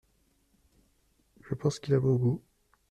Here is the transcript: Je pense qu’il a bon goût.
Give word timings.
Je 1.41 1.53
pense 1.53 1.77
qu’il 1.77 1.93
a 1.93 1.99
bon 1.99 2.15
goût. 2.15 2.41